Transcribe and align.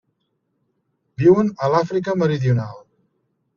Viuen 1.23 1.53
a 1.67 1.71
l'Àfrica 1.75 2.17
Meridional. 2.25 2.83